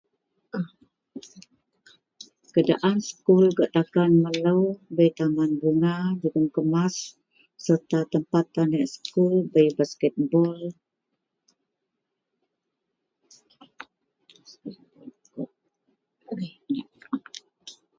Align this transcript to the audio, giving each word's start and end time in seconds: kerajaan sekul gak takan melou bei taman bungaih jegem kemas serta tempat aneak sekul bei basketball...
kerajaan 2.53 2.97
sekul 3.07 3.43
gak 3.57 3.71
takan 3.75 4.11
melou 4.23 4.63
bei 4.95 5.09
taman 5.17 5.51
bungaih 5.61 6.11
jegem 6.21 6.45
kemas 6.55 6.95
serta 7.65 7.99
tempat 8.13 8.45
aneak 8.61 8.87
sekul 8.93 9.35
bei 9.53 9.69
basketball... 9.77 10.61